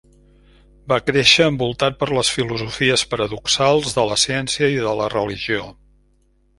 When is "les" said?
2.19-2.33